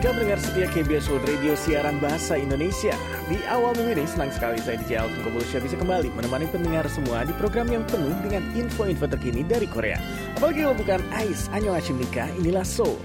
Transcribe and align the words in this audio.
Nika 0.00 0.16
mendengar 0.16 0.40
setia 0.40 0.64
KBS 0.72 1.12
World 1.12 1.28
Radio 1.28 1.52
siaran 1.52 2.00
bahasa 2.00 2.32
Indonesia. 2.32 2.96
Di 3.28 3.36
awal 3.52 3.76
minggu 3.76 4.00
ini 4.00 4.08
senang 4.08 4.32
sekali 4.32 4.56
saya 4.56 4.80
DJ 4.80 5.04
Alvin 5.04 5.20
Kobolusya 5.20 5.60
bisa 5.60 5.76
kembali 5.76 6.08
menemani 6.16 6.48
pendengar 6.48 6.88
semua 6.88 7.20
di 7.28 7.36
program 7.36 7.68
yang 7.68 7.84
penuh 7.84 8.16
dengan 8.24 8.40
info-info 8.56 9.04
terkini 9.04 9.44
dari 9.44 9.68
Korea. 9.68 10.00
Apalagi 10.40 10.64
kalau 10.64 10.72
bukan 10.80 11.04
AIS 11.12 11.52
Annyeonghaseyo 11.52 12.00
Nika, 12.00 12.32
inilah 12.40 12.64
Seoul. 12.64 12.96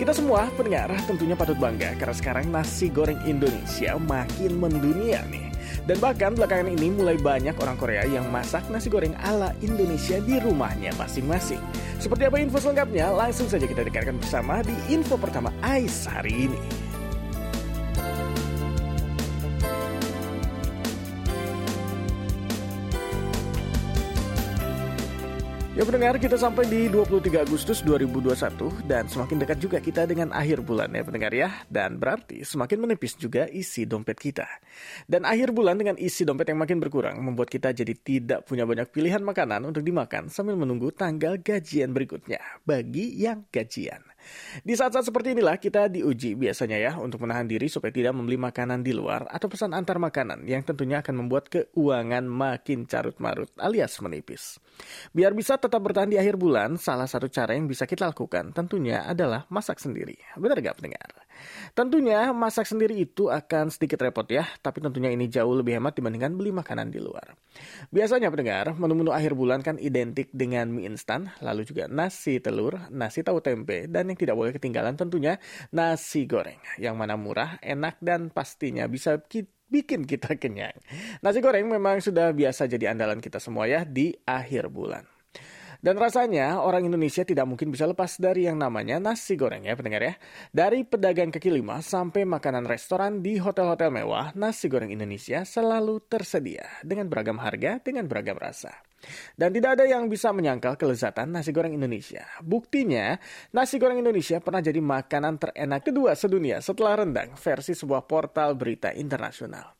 Kita 0.00 0.16
semua 0.16 0.48
pendengar 0.56 0.88
tentunya 1.04 1.36
patut 1.36 1.60
bangga 1.60 1.92
karena 2.00 2.16
sekarang 2.16 2.48
nasi 2.48 2.88
goreng 2.88 3.20
Indonesia 3.28 4.00
makin 4.08 4.56
mendunia 4.56 5.20
nih. 5.28 5.52
Dan 5.88 6.04
bahkan 6.04 6.36
belakangan 6.36 6.68
ini 6.68 6.92
mulai 6.92 7.16
banyak 7.16 7.56
orang 7.64 7.80
Korea 7.80 8.04
yang 8.04 8.28
masak 8.28 8.68
nasi 8.68 8.92
goreng 8.92 9.16
ala 9.24 9.56
Indonesia 9.64 10.20
di 10.20 10.36
rumahnya 10.36 10.92
masing-masing. 11.00 11.64
Seperti 11.96 12.28
apa 12.28 12.36
info 12.44 12.60
selengkapnya? 12.60 13.08
Langsung 13.08 13.48
saja 13.48 13.64
kita 13.64 13.88
dengarkan 13.88 14.20
bersama 14.20 14.60
di 14.60 14.76
info 14.92 15.16
pertama 15.16 15.48
AIS 15.64 16.04
hari 16.04 16.44
ini. 16.44 16.87
Ya 25.78 25.86
pendengar, 25.86 26.18
kita 26.18 26.34
sampai 26.34 26.66
di 26.66 26.90
23 26.90 27.46
Agustus 27.46 27.86
2021 27.86 28.34
dan 28.90 29.06
semakin 29.06 29.38
dekat 29.38 29.62
juga 29.62 29.78
kita 29.78 30.10
dengan 30.10 30.34
akhir 30.34 30.66
bulan 30.66 30.90
ya 30.90 31.06
pendengar 31.06 31.30
ya. 31.30 31.54
Dan 31.70 32.02
berarti 32.02 32.42
semakin 32.42 32.82
menipis 32.82 33.14
juga 33.14 33.46
isi 33.46 33.86
dompet 33.86 34.18
kita. 34.18 34.42
Dan 35.06 35.22
akhir 35.22 35.54
bulan 35.54 35.78
dengan 35.78 35.94
isi 35.94 36.26
dompet 36.26 36.50
yang 36.50 36.66
makin 36.66 36.82
berkurang 36.82 37.22
membuat 37.22 37.46
kita 37.46 37.70
jadi 37.70 37.94
tidak 37.94 38.42
punya 38.50 38.66
banyak 38.66 38.90
pilihan 38.90 39.22
makanan 39.22 39.70
untuk 39.70 39.86
dimakan 39.86 40.26
sambil 40.26 40.58
menunggu 40.58 40.90
tanggal 40.90 41.38
gajian 41.38 41.94
berikutnya 41.94 42.42
bagi 42.66 43.14
yang 43.14 43.46
gajian. 43.54 44.02
Di 44.64 44.74
saat-saat 44.74 45.06
seperti 45.08 45.38
inilah 45.38 45.56
kita 45.60 45.86
diuji 45.86 46.34
biasanya 46.34 46.78
ya 46.78 46.92
untuk 46.98 47.22
menahan 47.22 47.46
diri 47.46 47.70
supaya 47.70 47.94
tidak 47.94 48.16
membeli 48.16 48.36
makanan 48.40 48.82
di 48.82 48.92
luar 48.92 49.26
atau 49.30 49.46
pesan 49.46 49.74
antar 49.74 50.00
makanan 50.02 50.44
yang 50.44 50.64
tentunya 50.66 51.00
akan 51.00 51.24
membuat 51.24 51.50
keuangan 51.52 52.24
makin 52.26 52.88
carut-marut 52.88 53.50
alias 53.60 53.98
menipis. 54.02 54.58
Biar 55.12 55.34
bisa 55.34 55.58
tetap 55.58 55.82
bertahan 55.82 56.10
di 56.10 56.18
akhir 56.18 56.38
bulan, 56.38 56.78
salah 56.78 57.06
satu 57.06 57.26
cara 57.30 57.54
yang 57.54 57.66
bisa 57.66 57.86
kita 57.86 58.08
lakukan 58.10 58.50
tentunya 58.54 59.04
adalah 59.04 59.44
masak 59.52 59.78
sendiri. 59.82 60.16
Benar 60.38 60.58
gak 60.62 60.78
pendengar? 60.82 61.27
Tentunya 61.74 62.30
masak 62.32 62.66
sendiri 62.68 62.96
itu 62.96 63.28
akan 63.28 63.68
sedikit 63.68 64.02
repot 64.02 64.26
ya, 64.28 64.46
tapi 64.62 64.80
tentunya 64.80 65.12
ini 65.12 65.26
jauh 65.26 65.54
lebih 65.54 65.78
hemat 65.78 65.96
dibandingkan 65.98 66.34
beli 66.34 66.50
makanan 66.54 66.90
di 66.90 67.00
luar. 67.02 67.34
Biasanya 67.90 68.30
pendengar, 68.30 68.74
menu-menu 68.78 69.10
akhir 69.10 69.34
bulan 69.34 69.60
kan 69.60 69.76
identik 69.82 70.30
dengan 70.30 70.70
mie 70.70 70.86
instan, 70.86 71.32
lalu 71.42 71.66
juga 71.66 71.90
nasi 71.90 72.38
telur, 72.38 72.78
nasi 72.88 73.26
tahu 73.26 73.42
tempe, 73.42 73.90
dan 73.90 74.10
yang 74.10 74.18
tidak 74.18 74.38
boleh 74.38 74.54
ketinggalan 74.54 74.94
tentunya 74.94 75.42
nasi 75.74 76.24
goreng. 76.24 76.60
Yang 76.78 76.94
mana 76.94 77.14
murah, 77.18 77.58
enak, 77.60 77.98
dan 77.98 78.30
pastinya 78.30 78.86
bisa 78.86 79.18
kita 79.18 79.58
bikin 79.68 80.08
kita 80.08 80.32
kenyang. 80.40 80.74
Nasi 81.20 81.44
goreng 81.44 81.68
memang 81.68 82.00
sudah 82.00 82.32
biasa 82.32 82.64
jadi 82.66 82.96
andalan 82.96 83.20
kita 83.20 83.36
semua 83.36 83.68
ya 83.68 83.84
di 83.84 84.16
akhir 84.24 84.72
bulan. 84.72 85.17
Dan 85.78 85.94
rasanya 85.94 86.58
orang 86.58 86.90
Indonesia 86.90 87.22
tidak 87.22 87.46
mungkin 87.46 87.70
bisa 87.70 87.86
lepas 87.86 88.18
dari 88.18 88.50
yang 88.50 88.58
namanya 88.58 88.98
nasi 88.98 89.38
goreng 89.38 89.62
ya 89.62 89.78
pendengar 89.78 90.02
ya. 90.02 90.14
Dari 90.50 90.82
pedagang 90.82 91.30
kaki 91.30 91.54
lima 91.54 91.78
sampai 91.78 92.26
makanan 92.26 92.66
restoran 92.66 93.22
di 93.22 93.38
hotel-hotel 93.38 93.94
mewah, 93.94 94.34
nasi 94.34 94.66
goreng 94.66 94.90
Indonesia 94.90 95.46
selalu 95.46 96.02
tersedia 96.10 96.66
dengan 96.82 97.06
beragam 97.06 97.38
harga, 97.38 97.78
dengan 97.78 98.10
beragam 98.10 98.34
rasa. 98.34 98.74
Dan 99.38 99.54
tidak 99.54 99.78
ada 99.78 99.86
yang 99.86 100.10
bisa 100.10 100.34
menyangkal 100.34 100.74
kelezatan 100.74 101.30
nasi 101.30 101.54
goreng 101.54 101.78
Indonesia. 101.78 102.26
Buktinya, 102.42 103.14
nasi 103.54 103.78
goreng 103.78 104.02
Indonesia 104.02 104.42
pernah 104.42 104.58
jadi 104.58 104.82
makanan 104.82 105.38
terenak 105.38 105.86
kedua 105.86 106.18
sedunia 106.18 106.58
setelah 106.58 107.06
rendang 107.06 107.38
versi 107.38 107.78
sebuah 107.78 108.02
portal 108.02 108.58
berita 108.58 108.90
internasional. 108.90 109.77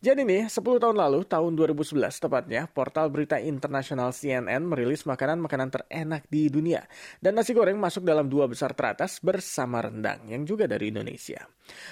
Jadi 0.00 0.24
nih, 0.24 0.48
10 0.48 0.80
tahun 0.80 0.96
lalu, 0.96 1.28
tahun 1.28 1.52
2011 1.60 2.24
tepatnya, 2.24 2.64
portal 2.72 3.12
berita 3.12 3.36
internasional 3.36 4.16
CNN 4.16 4.64
merilis 4.64 5.04
makanan-makanan 5.04 5.68
terenak 5.68 6.24
di 6.24 6.48
dunia. 6.48 6.88
Dan 7.20 7.36
nasi 7.36 7.52
goreng 7.52 7.76
masuk 7.76 8.08
dalam 8.08 8.24
dua 8.24 8.48
besar 8.48 8.72
teratas 8.72 9.20
bersama 9.20 9.84
rendang, 9.84 10.24
yang 10.24 10.48
juga 10.48 10.64
dari 10.64 10.88
Indonesia. 10.88 11.44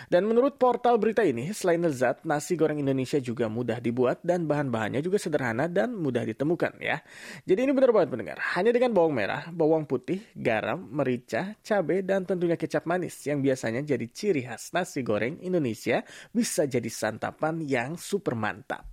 Dan 0.08 0.24
menurut 0.24 0.56
portal 0.56 0.96
berita 0.96 1.20
ini, 1.20 1.52
selain 1.52 1.84
lezat, 1.84 2.24
nasi 2.24 2.56
goreng 2.56 2.80
Indonesia 2.80 3.20
juga 3.20 3.52
mudah 3.52 3.76
dibuat 3.76 4.24
dan 4.24 4.48
bahan-bahannya 4.48 5.04
juga 5.04 5.20
sederhana 5.20 5.68
dan 5.68 5.92
mudah 5.92 6.24
ditemukan 6.24 6.80
ya. 6.80 7.04
Jadi 7.44 7.60
ini 7.60 7.76
benar 7.76 7.92
banget 7.92 8.08
pendengar, 8.08 8.40
hanya 8.56 8.72
dengan 8.72 8.96
bawang 8.96 9.12
merah, 9.12 9.52
bawang 9.52 9.84
putih, 9.84 10.24
garam, 10.32 10.80
merica, 10.80 11.60
cabai, 11.60 12.00
dan 12.00 12.24
tentunya 12.24 12.56
kecap 12.56 12.88
manis 12.88 13.20
yang 13.28 13.44
biasanya 13.44 13.84
jadi 13.84 14.08
ciri 14.08 14.48
khas 14.48 14.72
nasi 14.72 15.04
goreng 15.04 15.44
Indonesia 15.44 16.00
bisa 16.32 16.64
jadi 16.64 16.88
santapan 16.88 17.60
yang 17.60 17.97
super 17.98 18.38
mantap. 18.38 18.86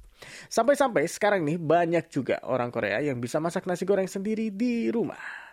Sampai-sampai 0.49 1.05
sekarang 1.05 1.45
nih 1.45 1.61
banyak 1.61 2.09
juga 2.09 2.41
orang 2.43 2.73
Korea 2.73 2.99
yang 3.03 3.21
bisa 3.21 3.37
masak 3.37 3.69
nasi 3.69 3.85
goreng 3.85 4.09
sendiri 4.09 4.49
di 4.49 4.89
rumah. 4.89 5.45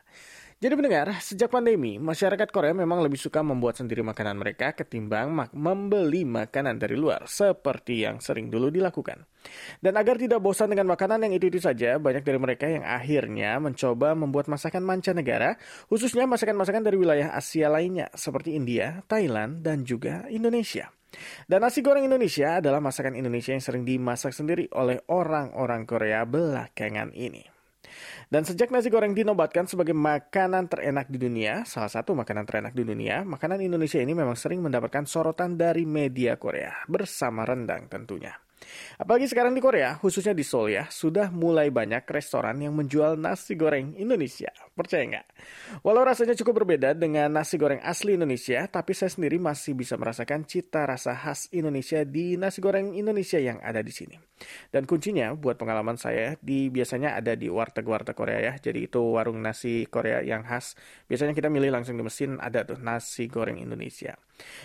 Jadi 0.62 0.78
pendengar, 0.78 1.10
sejak 1.18 1.50
pandemi, 1.50 1.98
masyarakat 1.98 2.46
Korea 2.54 2.70
memang 2.70 3.02
lebih 3.02 3.18
suka 3.18 3.42
membuat 3.42 3.82
sendiri 3.82 3.98
makanan 4.06 4.38
mereka 4.38 4.70
ketimbang 4.70 5.34
mak 5.34 5.50
membeli 5.50 6.22
makanan 6.22 6.78
dari 6.78 6.94
luar, 6.94 7.26
seperti 7.26 8.06
yang 8.06 8.22
sering 8.22 8.46
dulu 8.46 8.70
dilakukan. 8.70 9.26
Dan 9.82 9.98
agar 9.98 10.22
tidak 10.22 10.38
bosan 10.38 10.70
dengan 10.70 10.86
makanan 10.86 11.26
yang 11.26 11.34
itu-itu 11.34 11.58
saja, 11.58 11.98
banyak 11.98 12.22
dari 12.22 12.38
mereka 12.38 12.70
yang 12.70 12.86
akhirnya 12.86 13.58
mencoba 13.58 14.14
membuat 14.14 14.46
masakan 14.46 14.86
mancanegara, 14.86 15.58
khususnya 15.90 16.30
masakan-masakan 16.30 16.86
dari 16.86 16.94
wilayah 16.94 17.34
Asia 17.34 17.66
lainnya, 17.66 18.06
seperti 18.14 18.54
India, 18.54 19.02
Thailand, 19.10 19.66
dan 19.66 19.82
juga 19.82 20.30
Indonesia. 20.30 20.94
Dan 21.44 21.62
nasi 21.62 21.84
goreng 21.84 22.08
Indonesia 22.08 22.58
adalah 22.58 22.80
masakan 22.80 23.14
Indonesia 23.16 23.52
yang 23.52 23.64
sering 23.64 23.84
dimasak 23.84 24.32
sendiri 24.32 24.68
oleh 24.76 25.00
orang-orang 25.12 25.84
Korea 25.84 26.24
belakangan 26.24 27.12
ini. 27.12 27.44
Dan 28.32 28.48
sejak 28.48 28.72
nasi 28.72 28.88
goreng 28.88 29.12
dinobatkan 29.12 29.68
sebagai 29.68 29.92
makanan 29.92 30.64
terenak 30.72 31.12
di 31.12 31.20
dunia, 31.20 31.68
salah 31.68 31.92
satu 31.92 32.16
makanan 32.16 32.48
terenak 32.48 32.72
di 32.72 32.80
dunia, 32.80 33.28
makanan 33.28 33.60
Indonesia 33.60 34.00
ini 34.00 34.16
memang 34.16 34.40
sering 34.40 34.64
mendapatkan 34.64 35.04
sorotan 35.04 35.60
dari 35.60 35.84
media 35.84 36.40
Korea, 36.40 36.72
bersama 36.88 37.44
rendang 37.44 37.92
tentunya. 37.92 38.32
Apalagi 38.96 39.26
sekarang 39.28 39.52
di 39.56 39.62
Korea, 39.62 39.96
khususnya 39.98 40.36
di 40.36 40.44
Seoul 40.44 40.76
ya, 40.76 40.84
sudah 40.88 41.28
mulai 41.32 41.72
banyak 41.72 42.04
restoran 42.08 42.60
yang 42.60 42.76
menjual 42.76 43.18
nasi 43.18 43.56
goreng 43.56 43.96
Indonesia. 43.98 44.52
Percaya 44.72 45.02
nggak? 45.04 45.26
Walau 45.82 46.04
rasanya 46.06 46.36
cukup 46.38 46.62
berbeda 46.62 46.94
dengan 46.96 47.32
nasi 47.32 47.58
goreng 47.58 47.80
asli 47.82 48.14
Indonesia, 48.16 48.64
tapi 48.70 48.92
saya 48.94 49.10
sendiri 49.10 49.36
masih 49.40 49.76
bisa 49.76 49.98
merasakan 49.98 50.44
cita 50.46 50.84
rasa 50.84 51.16
khas 51.16 51.48
Indonesia 51.50 52.04
di 52.06 52.36
nasi 52.38 52.62
goreng 52.62 52.94
Indonesia 52.94 53.40
yang 53.40 53.58
ada 53.60 53.80
di 53.80 53.90
sini. 53.90 54.16
Dan 54.70 54.88
kuncinya 54.88 55.34
buat 55.38 55.54
pengalaman 55.58 55.94
saya 55.94 56.34
di 56.42 56.66
biasanya 56.68 57.14
ada 57.14 57.38
di 57.38 57.46
warteg-warteg 57.46 58.16
Korea 58.16 58.38
ya. 58.42 58.52
Jadi 58.58 58.90
itu 58.90 58.98
warung 58.98 59.38
nasi 59.38 59.86
Korea 59.86 60.22
yang 60.22 60.42
khas. 60.42 60.74
Biasanya 61.06 61.36
kita 61.36 61.48
milih 61.52 61.70
langsung 61.70 61.94
di 61.94 62.02
mesin 62.02 62.38
ada 62.42 62.66
tuh 62.66 62.78
nasi 62.80 63.30
goreng 63.30 63.60
Indonesia. 63.60 64.18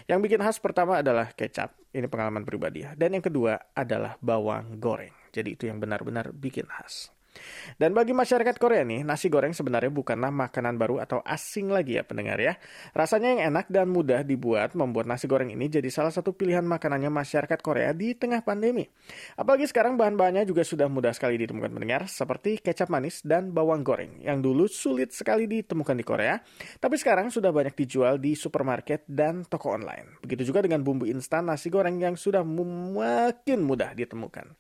Yang 0.06 0.20
bikin 0.30 0.40
khas 0.44 0.58
pertama 0.62 1.02
adalah 1.02 1.34
kecap. 1.34 1.74
Ini 1.92 2.06
pengalaman 2.08 2.46
pribadi 2.46 2.86
ya. 2.86 2.94
Dan 2.94 3.18
yang 3.18 3.26
kedua 3.26 3.58
adalah 3.74 4.16
bawang 4.22 4.78
goreng. 4.78 5.14
Jadi 5.34 5.58
itu 5.58 5.70
yang 5.70 5.82
benar-benar 5.82 6.34
bikin 6.34 6.70
khas. 6.70 7.17
Dan 7.76 7.94
bagi 7.94 8.16
masyarakat 8.16 8.56
Korea 8.58 8.82
nih, 8.88 9.04
nasi 9.04 9.28
goreng 9.28 9.52
sebenarnya 9.52 9.92
bukanlah 9.92 10.32
makanan 10.32 10.80
baru 10.80 11.02
atau 11.04 11.20
asing 11.26 11.70
lagi 11.70 12.00
ya 12.00 12.04
pendengar 12.08 12.40
ya. 12.40 12.56
Rasanya 12.96 13.38
yang 13.38 13.42
enak 13.54 13.68
dan 13.68 13.92
mudah 13.92 14.24
dibuat 14.24 14.78
membuat 14.78 15.10
nasi 15.10 15.28
goreng 15.28 15.52
ini 15.52 15.68
jadi 15.68 15.90
salah 15.92 16.14
satu 16.14 16.32
pilihan 16.32 16.64
makanannya 16.64 17.12
masyarakat 17.12 17.60
Korea 17.60 17.92
di 17.92 18.16
tengah 18.16 18.40
pandemi. 18.46 18.88
Apalagi 19.36 19.68
sekarang 19.68 20.00
bahan-bahannya 20.00 20.48
juga 20.48 20.64
sudah 20.64 20.88
mudah 20.88 21.12
sekali 21.12 21.36
ditemukan 21.42 21.74
pendengar, 21.74 22.08
seperti 22.08 22.64
kecap 22.64 22.88
manis 22.88 23.20
dan 23.28 23.52
bawang 23.52 23.84
goreng, 23.84 24.24
yang 24.24 24.40
dulu 24.40 24.72
sulit 24.72 25.12
sekali 25.12 25.50
ditemukan 25.50 25.96
di 26.00 26.06
Korea, 26.08 26.40
tapi 26.80 26.96
sekarang 26.96 27.28
sudah 27.28 27.52
banyak 27.52 27.76
dijual 27.76 28.16
di 28.16 28.38
supermarket 28.38 29.04
dan 29.10 29.44
toko 29.44 29.76
online. 29.76 30.24
Begitu 30.24 30.54
juga 30.54 30.64
dengan 30.64 30.80
bumbu 30.80 31.04
instan 31.04 31.52
nasi 31.52 31.68
goreng 31.68 32.00
yang 32.00 32.16
sudah 32.16 32.48
makin 32.48 33.60
mudah 33.68 33.92
ditemukan. 33.92 34.56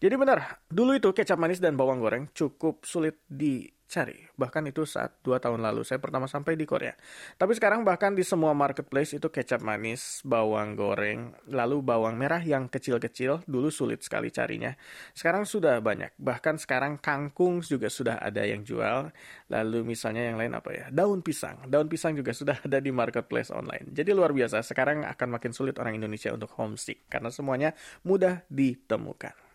Jadi 0.00 0.14
benar, 0.16 0.64
dulu 0.72 0.96
itu 0.96 1.12
kecap 1.12 1.36
manis 1.36 1.60
dan 1.60 1.76
bawang 1.76 2.00
goreng 2.00 2.15
goreng 2.16 2.32
cukup 2.32 2.88
sulit 2.88 3.20
dicari. 3.28 4.16
Bahkan 4.40 4.72
itu 4.72 4.88
saat 4.88 5.20
dua 5.20 5.36
tahun 5.36 5.60
lalu 5.60 5.84
saya 5.84 6.00
pertama 6.00 6.24
sampai 6.24 6.56
di 6.56 6.64
Korea. 6.64 6.96
Tapi 7.36 7.52
sekarang 7.52 7.84
bahkan 7.84 8.16
di 8.16 8.24
semua 8.24 8.56
marketplace 8.56 9.20
itu 9.20 9.28
kecap 9.28 9.60
manis, 9.60 10.24
bawang 10.24 10.72
goreng, 10.72 11.36
lalu 11.52 11.84
bawang 11.84 12.16
merah 12.16 12.40
yang 12.40 12.72
kecil-kecil 12.72 13.44
dulu 13.44 13.68
sulit 13.68 14.00
sekali 14.00 14.32
carinya. 14.32 14.72
Sekarang 15.12 15.44
sudah 15.44 15.76
banyak. 15.84 16.16
Bahkan 16.16 16.56
sekarang 16.56 16.96
kangkung 17.04 17.60
juga 17.60 17.92
sudah 17.92 18.16
ada 18.16 18.40
yang 18.48 18.64
jual. 18.64 19.12
Lalu 19.52 19.84
misalnya 19.84 20.32
yang 20.32 20.40
lain 20.40 20.56
apa 20.56 20.72
ya? 20.72 20.84
Daun 20.88 21.20
pisang. 21.20 21.68
Daun 21.68 21.92
pisang 21.92 22.16
juga 22.16 22.32
sudah 22.40 22.64
ada 22.64 22.80
di 22.80 22.88
marketplace 22.88 23.52
online. 23.52 23.92
Jadi 23.92 24.16
luar 24.16 24.32
biasa. 24.32 24.64
Sekarang 24.64 25.04
akan 25.04 25.28
makin 25.36 25.52
sulit 25.52 25.76
orang 25.76 26.00
Indonesia 26.00 26.32
untuk 26.32 26.48
homesick 26.56 27.04
karena 27.12 27.28
semuanya 27.28 27.76
mudah 28.08 28.40
ditemukan. 28.48 29.45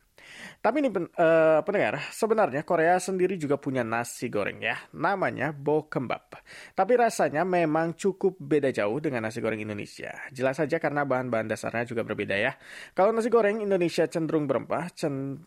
Tapi 0.61 0.77
nih 0.85 0.93
uh, 0.93 1.65
pendengar, 1.65 1.97
sebenarnya 2.13 2.61
Korea 2.61 3.01
sendiri 3.01 3.33
juga 3.33 3.57
punya 3.57 3.81
nasi 3.81 4.29
goreng 4.29 4.61
ya, 4.61 4.77
namanya 4.93 5.49
bokkeumbap. 5.49 6.37
Tapi 6.77 6.93
rasanya 7.01 7.41
memang 7.41 7.97
cukup 7.97 8.37
beda 8.37 8.69
jauh 8.69 9.01
dengan 9.01 9.25
nasi 9.25 9.41
goreng 9.41 9.57
Indonesia. 9.57 10.13
Jelas 10.29 10.61
saja 10.61 10.77
karena 10.77 11.01
bahan-bahan 11.01 11.49
dasarnya 11.49 11.89
juga 11.89 12.05
berbeda 12.05 12.37
ya. 12.37 12.53
Kalau 12.93 13.09
nasi 13.09 13.33
goreng 13.33 13.57
Indonesia 13.65 14.05
cenderung 14.05 14.45
berempah, 14.45 14.93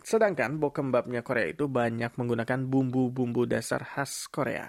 sedangkan 0.03 0.59
bokkeumbapnya 0.59 1.23
Korea 1.23 1.47
itu 1.47 1.71
banyak 1.71 2.11
menggunakan 2.19 2.67
bumbu-bumbu 2.67 3.47
dasar 3.47 3.87
khas 3.87 4.27
Korea. 4.27 4.67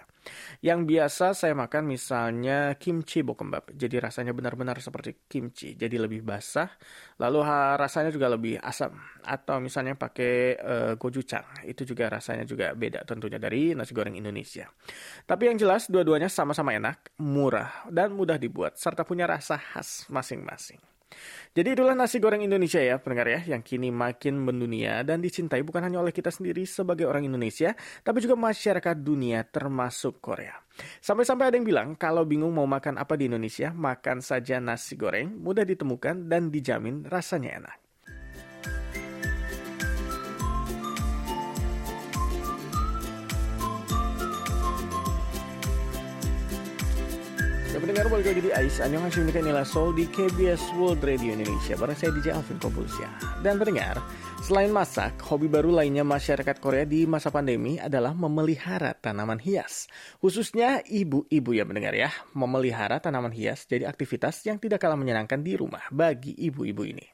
Yang 0.64 0.81
biasa 0.88 1.26
saya 1.37 1.55
makan 1.55 1.87
misalnya 1.87 2.75
kimchi 2.81 3.23
bokkeumbap. 3.23 3.76
Jadi 3.76 4.00
rasanya 4.00 4.32
benar-benar 4.32 4.81
seperti 4.81 5.28
kimchi. 5.31 5.78
Jadi 5.78 5.96
lebih 6.00 6.25
basah, 6.25 6.70
lalu 7.20 7.44
rasanya 7.78 8.11
juga 8.11 8.32
lebih 8.32 8.58
asam. 8.58 8.96
Atau 9.26 9.62
misalnya 9.62 9.94
pakai 9.94 10.56
uh, 10.58 10.93
gochujang. 10.99 11.67
Itu 11.69 11.84
juga 11.84 12.08
rasanya 12.11 12.49
juga 12.49 12.73
beda 12.73 13.05
tentunya 13.05 13.37
dari 13.37 13.76
nasi 13.76 13.93
goreng 13.93 14.17
Indonesia. 14.17 14.67
Tapi 15.28 15.52
yang 15.52 15.56
jelas 15.61 15.87
dua-duanya 15.87 16.32
sama-sama 16.32 16.73
enak, 16.73 17.14
murah, 17.23 17.87
dan 17.93 18.17
mudah 18.17 18.40
dibuat. 18.40 18.78
Serta 18.81 19.05
punya 19.05 19.28
rasa 19.28 19.61
khas 19.61 20.08
masing-masing. 20.08 20.95
Jadi 21.56 21.73
itulah 21.73 21.97
nasi 21.97 22.20
goreng 22.20 22.44
Indonesia 22.44 22.82
ya 22.82 23.00
pendengar 23.00 23.32
ya 23.32 23.41
yang 23.56 23.64
kini 23.64 23.88
makin 23.88 24.37
mendunia 24.37 25.00
dan 25.06 25.25
dicintai 25.25 25.64
bukan 25.64 25.81
hanya 25.88 26.05
oleh 26.05 26.12
kita 26.12 26.29
sendiri 26.29 26.69
sebagai 26.69 27.08
orang 27.08 27.25
Indonesia 27.25 27.73
tapi 28.05 28.20
juga 28.20 28.37
masyarakat 28.37 28.97
dunia 29.00 29.41
termasuk 29.49 30.20
Korea. 30.20 30.58
Sampai-sampai 31.00 31.49
ada 31.49 31.56
yang 31.56 31.64
bilang 31.64 31.88
kalau 31.97 32.29
bingung 32.29 32.53
mau 32.53 32.69
makan 32.69 33.00
apa 33.00 33.17
di 33.17 33.31
Indonesia 33.31 33.73
makan 33.73 34.20
saja 34.20 34.61
nasi 34.61 35.00
goreng 35.00 35.32
mudah 35.41 35.64
ditemukan 35.64 36.29
dan 36.29 36.53
dijamin 36.53 37.09
rasanya 37.09 37.64
enak. 37.64 37.86
Pendengar 47.87 48.11
balik 48.11 48.35
lagi 48.35 48.43
di 48.43 48.50
AIS 48.50 48.83
Annyeonghaseyo 48.83 49.31
Nila 49.47 49.62
Soul 49.62 49.94
di 49.94 50.11
KBS 50.11 50.75
World 50.75 51.06
Radio 51.06 51.38
Indonesia. 51.38 51.79
Bareng 51.79 51.94
saya 51.94 52.11
DJ 52.19 52.35
Alvin 52.35 52.59
Kopulsia 52.59 53.06
Dan 53.47 53.62
pendengar, 53.62 54.03
selain 54.44 54.69
masak, 54.69 55.17
hobi 55.25 55.49
baru 55.49 55.73
lainnya 55.73 56.05
masyarakat 56.05 56.61
Korea 56.61 56.85
di 56.85 57.09
masa 57.09 57.33
pandemi 57.33 57.81
adalah 57.81 58.12
memelihara 58.12 58.93
tanaman 58.93 59.41
hias 59.41 59.88
Khususnya 60.21 60.85
ibu-ibu 60.85 61.56
ya 61.56 61.65
pendengar 61.65 61.97
ya 61.97 62.12
Memelihara 62.37 63.00
tanaman 63.00 63.33
hias 63.33 63.65
jadi 63.65 63.88
aktivitas 63.88 64.44
yang 64.44 64.61
tidak 64.61 64.85
kalah 64.85 65.00
menyenangkan 65.00 65.41
di 65.41 65.56
rumah 65.56 65.87
bagi 65.88 66.37
ibu-ibu 66.37 66.85
ini 66.85 67.06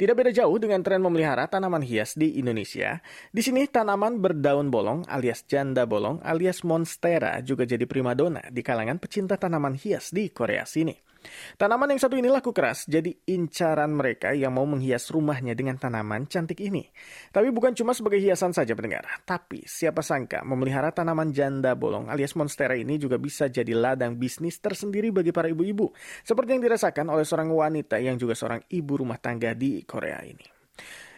tidak 0.00 0.16
beda 0.16 0.32
jauh 0.32 0.56
dengan 0.56 0.80
tren 0.80 1.04
memelihara 1.04 1.44
tanaman 1.44 1.84
hias 1.84 2.16
di 2.16 2.40
Indonesia. 2.40 2.96
Di 3.28 3.44
sini 3.44 3.68
tanaman 3.68 4.16
berdaun 4.16 4.72
bolong 4.72 5.04
alias 5.04 5.44
janda 5.44 5.84
bolong 5.84 6.24
alias 6.24 6.64
monstera 6.64 7.44
juga 7.44 7.68
jadi 7.68 7.84
primadona 7.84 8.40
di 8.48 8.64
kalangan 8.64 8.96
pecinta 8.96 9.36
tanaman 9.36 9.76
hias 9.76 10.16
di 10.16 10.32
Korea 10.32 10.64
sini. 10.64 11.09
Tanaman 11.56 11.92
yang 11.92 12.00
satu 12.00 12.16
ini 12.16 12.28
laku 12.32 12.50
keras, 12.50 12.88
jadi 12.88 13.12
incaran 13.28 13.92
mereka 13.92 14.32
yang 14.32 14.56
mau 14.56 14.64
menghias 14.64 15.08
rumahnya 15.12 15.52
dengan 15.52 15.76
tanaman 15.76 16.24
cantik 16.26 16.60
ini. 16.64 16.88
Tapi 17.30 17.52
bukan 17.52 17.76
cuma 17.76 17.92
sebagai 17.92 18.20
hiasan 18.20 18.56
saja 18.56 18.72
pendengar, 18.72 19.04
tapi 19.28 19.64
siapa 19.68 20.00
sangka 20.00 20.42
memelihara 20.44 20.92
tanaman 20.92 21.32
janda 21.32 21.76
bolong 21.76 22.08
alias 22.08 22.32
monstera 22.36 22.76
ini 22.76 22.96
juga 22.96 23.16
bisa 23.20 23.48
jadi 23.48 23.72
ladang 23.76 24.16
bisnis 24.16 24.60
tersendiri 24.60 25.12
bagi 25.12 25.32
para 25.32 25.48
ibu-ibu. 25.48 25.92
Seperti 26.24 26.56
yang 26.56 26.62
dirasakan 26.64 27.06
oleh 27.12 27.24
seorang 27.24 27.52
wanita 27.52 27.96
yang 28.00 28.16
juga 28.16 28.36
seorang 28.36 28.64
ibu 28.72 28.92
rumah 29.00 29.20
tangga 29.20 29.52
di 29.56 29.82
Korea 29.84 30.20
ini. 30.24 30.59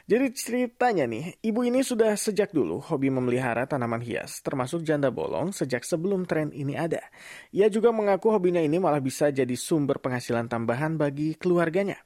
Jadi 0.02 0.26
ceritanya 0.34 1.06
nih, 1.06 1.38
ibu 1.46 1.62
ini 1.62 1.86
sudah 1.86 2.18
sejak 2.18 2.50
dulu 2.50 2.82
hobi 2.82 3.06
memelihara 3.06 3.70
tanaman 3.70 4.02
hias, 4.02 4.42
termasuk 4.42 4.82
janda 4.82 5.14
bolong 5.14 5.54
sejak 5.54 5.86
sebelum 5.86 6.26
tren 6.26 6.50
ini 6.50 6.74
ada. 6.74 7.06
Ia 7.54 7.70
juga 7.70 7.94
mengaku 7.94 8.34
hobinya 8.34 8.58
ini 8.58 8.82
malah 8.82 8.98
bisa 8.98 9.30
jadi 9.30 9.54
sumber 9.54 10.02
penghasilan 10.02 10.50
tambahan 10.50 10.98
bagi 10.98 11.38
keluarganya. 11.38 12.02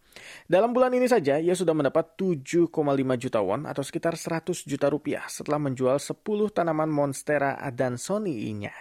Dalam 0.47 0.71
bulan 0.71 0.95
ini 0.95 1.11
saja, 1.11 1.37
ia 1.43 1.53
sudah 1.53 1.75
mendapat 1.75 2.15
7,5 2.15 2.71
juta 3.19 3.41
won 3.43 3.67
atau 3.67 3.83
sekitar 3.83 4.15
100 4.15 4.67
juta 4.67 4.87
rupiah 4.87 5.25
setelah 5.27 5.59
menjual 5.59 5.99
10 5.99 6.23
tanaman 6.55 6.91
Monstera 6.91 7.59
adansonii-nya. 7.59 8.73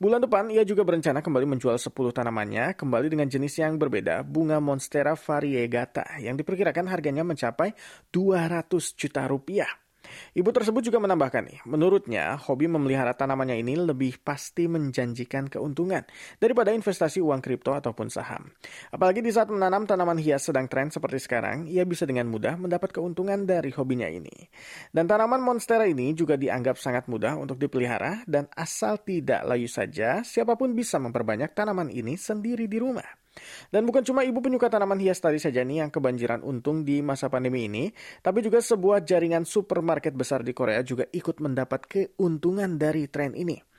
Bulan 0.00 0.24
depan, 0.24 0.48
ia 0.48 0.64
juga 0.64 0.86
berencana 0.86 1.20
kembali 1.20 1.46
menjual 1.56 1.76
10 1.76 1.92
tanamannya 1.92 2.74
kembali 2.74 3.06
dengan 3.12 3.28
jenis 3.28 3.60
yang 3.60 3.76
berbeda, 3.76 4.24
bunga 4.24 4.58
Monstera 4.58 5.18
variegata, 5.18 6.18
yang 6.22 6.38
diperkirakan 6.38 6.88
harganya 6.88 7.22
mencapai 7.26 7.74
200 8.10 8.96
juta 8.96 9.26
rupiah. 9.28 9.89
Ibu 10.34 10.50
tersebut 10.54 10.82
juga 10.84 10.98
menambahkan 11.02 11.42
nih, 11.46 11.58
menurutnya 11.66 12.38
hobi 12.38 12.70
memelihara 12.70 13.16
tanamannya 13.16 13.58
ini 13.58 13.74
lebih 13.78 14.22
pasti 14.22 14.70
menjanjikan 14.70 15.50
keuntungan 15.50 16.06
daripada 16.38 16.70
investasi 16.70 17.18
uang 17.22 17.42
kripto 17.42 17.74
ataupun 17.74 18.12
saham. 18.12 18.50
Apalagi 18.94 19.24
di 19.24 19.30
saat 19.32 19.48
menanam 19.50 19.88
tanaman 19.88 20.20
hias 20.20 20.46
sedang 20.46 20.70
tren 20.70 20.92
seperti 20.92 21.18
sekarang, 21.22 21.66
ia 21.66 21.82
bisa 21.82 22.04
dengan 22.04 22.28
mudah 22.28 22.58
mendapat 22.60 22.94
keuntungan 22.94 23.48
dari 23.48 23.72
hobinya 23.74 24.06
ini. 24.06 24.50
Dan 24.90 25.10
tanaman 25.10 25.42
monstera 25.42 25.86
ini 25.86 26.12
juga 26.12 26.34
dianggap 26.38 26.76
sangat 26.76 27.06
mudah 27.10 27.38
untuk 27.38 27.56
dipelihara 27.58 28.22
dan 28.28 28.46
asal 28.54 29.00
tidak 29.02 29.46
layu 29.46 29.66
saja, 29.66 30.22
siapa 30.26 30.54
pun 30.54 30.74
bisa 30.76 31.00
memperbanyak 31.02 31.54
tanaman 31.56 31.90
ini 31.90 32.14
sendiri 32.14 32.66
di 32.70 32.78
rumah. 32.78 33.29
Dan 33.68 33.86
bukan 33.86 34.02
cuma 34.02 34.26
ibu 34.26 34.38
penyuka 34.42 34.68
tanaman 34.68 34.98
hias 34.98 35.20
tadi 35.20 35.38
saja 35.40 35.64
nih 35.64 35.86
yang 35.86 35.90
kebanjiran 35.90 36.42
untung 36.42 36.82
di 36.82 37.00
masa 37.00 37.30
pandemi 37.30 37.66
ini, 37.66 37.90
tapi 38.20 38.40
juga 38.40 38.60
sebuah 38.60 39.02
jaringan 39.04 39.44
supermarket 39.44 40.16
besar 40.16 40.42
di 40.44 40.52
Korea 40.56 40.80
juga 40.82 41.06
ikut 41.08 41.40
mendapat 41.42 41.86
keuntungan 41.86 42.76
dari 42.76 43.08
tren 43.08 43.32
ini. 43.34 43.70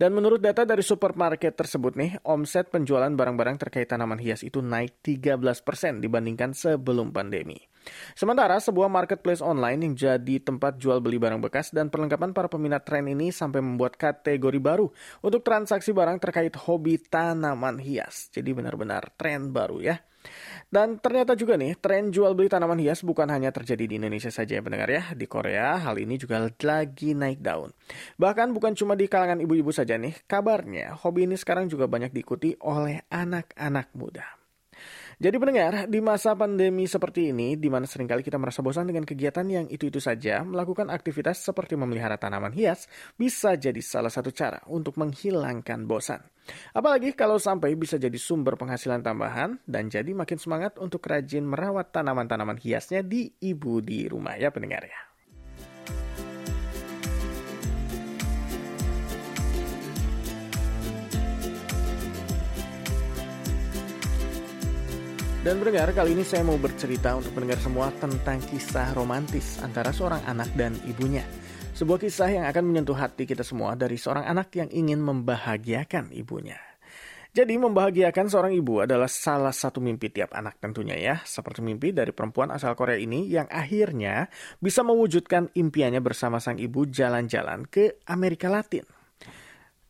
Dan 0.00 0.16
menurut 0.16 0.40
data 0.40 0.64
dari 0.64 0.80
supermarket 0.80 1.52
tersebut 1.52 1.92
nih, 1.92 2.16
omset 2.24 2.72
penjualan 2.72 3.12
barang-barang 3.12 3.60
terkait 3.60 3.88
tanaman 3.92 4.16
hias 4.16 4.40
itu 4.40 4.64
naik 4.64 5.04
13% 5.04 6.00
dibandingkan 6.00 6.56
sebelum 6.56 7.12
pandemi. 7.12 7.60
Sementara 8.14 8.60
sebuah 8.60 8.86
marketplace 8.92 9.40
online 9.40 9.80
yang 9.86 9.94
jadi 9.96 10.36
tempat 10.42 10.76
jual 10.76 11.00
beli 11.00 11.16
barang 11.16 11.40
bekas 11.40 11.72
dan 11.72 11.88
perlengkapan 11.88 12.36
para 12.36 12.46
peminat 12.46 12.84
tren 12.84 13.08
ini 13.08 13.32
sampai 13.32 13.64
membuat 13.64 13.96
kategori 13.96 14.60
baru 14.60 14.92
untuk 15.24 15.40
transaksi 15.42 15.90
barang 15.90 16.20
terkait 16.20 16.52
hobi 16.54 17.00
tanaman 17.00 17.80
hias. 17.80 18.28
Jadi 18.30 18.52
benar-benar 18.52 19.14
tren 19.16 19.50
baru 19.50 19.80
ya. 19.80 19.96
Dan 20.70 21.00
ternyata 21.02 21.34
juga 21.34 21.56
nih, 21.56 21.74
tren 21.80 22.12
jual 22.14 22.36
beli 22.36 22.46
tanaman 22.46 22.78
hias 22.78 23.02
bukan 23.02 23.26
hanya 23.32 23.50
terjadi 23.50 23.90
di 23.90 23.94
Indonesia 23.98 24.30
saja 24.30 24.60
ya 24.60 24.62
pendengar 24.62 24.86
ya. 24.86 25.02
Di 25.16 25.26
Korea, 25.26 25.80
hal 25.80 25.98
ini 25.98 26.20
juga 26.20 26.38
lagi 26.44 27.16
naik 27.16 27.40
daun. 27.42 27.74
Bahkan 28.20 28.54
bukan 28.54 28.76
cuma 28.78 28.94
di 28.94 29.10
kalangan 29.10 29.42
ibu-ibu 29.42 29.72
saja 29.74 29.98
nih, 29.98 30.14
kabarnya 30.30 30.94
hobi 31.00 31.26
ini 31.26 31.34
sekarang 31.34 31.66
juga 31.66 31.90
banyak 31.90 32.14
diikuti 32.14 32.54
oleh 32.62 33.02
anak-anak 33.10 33.90
muda. 33.96 34.39
Jadi 35.20 35.36
pendengar, 35.36 35.84
di 35.84 36.00
masa 36.00 36.32
pandemi 36.32 36.88
seperti 36.88 37.28
ini, 37.28 37.52
di 37.52 37.68
mana 37.68 37.84
sering 37.84 38.08
kali 38.08 38.24
kita 38.24 38.40
merasa 38.40 38.64
bosan 38.64 38.88
dengan 38.88 39.04
kegiatan 39.04 39.44
yang 39.44 39.68
itu-itu 39.68 40.00
saja, 40.00 40.40
melakukan 40.40 40.88
aktivitas 40.88 41.44
seperti 41.44 41.76
memelihara 41.76 42.16
tanaman 42.16 42.56
hias 42.56 42.88
bisa 43.20 43.52
jadi 43.52 43.76
salah 43.84 44.08
satu 44.08 44.32
cara 44.32 44.64
untuk 44.72 44.96
menghilangkan 44.96 45.84
bosan. 45.84 46.24
Apalagi 46.72 47.12
kalau 47.12 47.36
sampai 47.36 47.76
bisa 47.76 48.00
jadi 48.00 48.16
sumber 48.16 48.56
penghasilan 48.56 49.04
tambahan 49.04 49.60
dan 49.68 49.92
jadi 49.92 50.08
makin 50.16 50.40
semangat 50.40 50.80
untuk 50.80 51.04
rajin 51.04 51.44
merawat 51.44 51.92
tanaman-tanaman 51.92 52.56
hiasnya 52.56 53.04
di 53.04 53.28
ibu 53.44 53.84
di 53.84 54.08
rumah 54.08 54.40
ya 54.40 54.48
pendengar 54.48 54.88
ya. 54.88 55.09
Dan 65.40 65.56
pendengar, 65.56 65.88
kali 65.96 66.12
ini 66.12 66.20
saya 66.20 66.44
mau 66.44 66.60
bercerita 66.60 67.16
untuk 67.16 67.32
pendengar 67.32 67.56
semua 67.64 67.88
tentang 67.96 68.44
kisah 68.44 68.92
romantis 68.92 69.56
antara 69.64 69.88
seorang 69.88 70.20
anak 70.28 70.52
dan 70.52 70.76
ibunya. 70.84 71.24
Sebuah 71.72 71.96
kisah 71.96 72.28
yang 72.28 72.44
akan 72.44 72.60
menyentuh 72.68 72.92
hati 72.92 73.24
kita 73.24 73.40
semua 73.40 73.72
dari 73.72 73.96
seorang 73.96 74.28
anak 74.28 74.52
yang 74.52 74.68
ingin 74.68 75.00
membahagiakan 75.00 76.12
ibunya. 76.12 76.60
Jadi 77.32 77.56
membahagiakan 77.56 78.28
seorang 78.28 78.52
ibu 78.52 78.84
adalah 78.84 79.08
salah 79.08 79.56
satu 79.56 79.80
mimpi 79.80 80.12
tiap 80.12 80.36
anak 80.36 80.60
tentunya 80.60 81.00
ya. 81.00 81.16
Seperti 81.24 81.64
mimpi 81.64 81.96
dari 81.96 82.12
perempuan 82.12 82.52
asal 82.52 82.76
Korea 82.76 83.00
ini 83.00 83.24
yang 83.24 83.48
akhirnya 83.48 84.28
bisa 84.60 84.84
mewujudkan 84.84 85.56
impiannya 85.56 86.04
bersama 86.04 86.36
sang 86.36 86.60
ibu 86.60 86.84
jalan-jalan 86.84 87.64
ke 87.64 87.96
Amerika 88.04 88.52
Latin. 88.52 88.99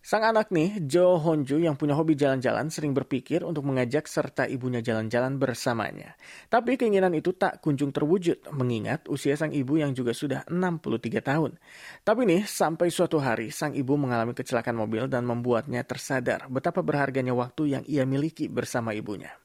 Sang 0.01 0.25
anak 0.25 0.49
nih, 0.49 0.81
Jo 0.89 1.21
Honju 1.21 1.61
yang 1.61 1.77
punya 1.77 1.93
hobi 1.93 2.17
jalan-jalan 2.17 2.73
sering 2.73 2.97
berpikir 2.97 3.45
untuk 3.45 3.69
mengajak 3.69 4.09
serta 4.09 4.49
ibunya 4.49 4.81
jalan-jalan 4.81 5.37
bersamanya. 5.37 6.17
Tapi 6.49 6.81
keinginan 6.81 7.13
itu 7.13 7.37
tak 7.37 7.61
kunjung 7.61 7.93
terwujud, 7.93 8.49
mengingat 8.57 9.05
usia 9.13 9.37
sang 9.37 9.53
ibu 9.53 9.77
yang 9.77 9.93
juga 9.93 10.17
sudah 10.17 10.49
63 10.49 11.21
tahun. 11.21 11.53
Tapi 12.01 12.21
nih, 12.25 12.49
sampai 12.49 12.89
suatu 12.89 13.21
hari 13.21 13.53
sang 13.53 13.77
ibu 13.77 14.01
mengalami 14.01 14.33
kecelakaan 14.33 14.81
mobil 14.81 15.05
dan 15.05 15.29
membuatnya 15.29 15.85
tersadar 15.85 16.49
betapa 16.49 16.81
berharganya 16.81 17.37
waktu 17.37 17.77
yang 17.77 17.85
ia 17.85 18.09
miliki 18.09 18.49
bersama 18.49 18.97
ibunya. 18.97 19.37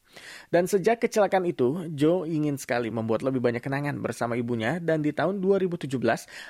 Dan 0.50 0.66
sejak 0.66 1.02
kecelakaan 1.04 1.46
itu, 1.46 1.88
Joe 1.94 2.26
ingin 2.26 2.58
sekali 2.58 2.90
membuat 2.90 3.22
lebih 3.22 3.44
banyak 3.44 3.62
kenangan 3.62 4.00
bersama 4.02 4.34
ibunya 4.40 4.82
dan 4.82 5.06
di 5.06 5.12
tahun 5.12 5.40
2017 5.40 5.92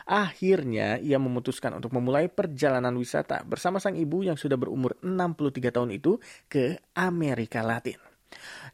akhirnya 0.07 1.01
ia 1.01 1.17
memutuskan 1.19 1.75
untuk 1.75 1.91
memulai 1.93 2.31
perjalanan 2.31 2.93
wisata 2.95 3.43
bersama 3.43 3.81
sang 3.81 3.97
ibu 3.97 4.23
yang 4.23 4.39
sudah 4.39 4.55
berumur 4.55 4.95
63 5.01 5.75
tahun 5.75 5.89
itu 5.93 6.17
ke 6.47 6.79
Amerika 6.95 7.65
Latin. 7.65 8.14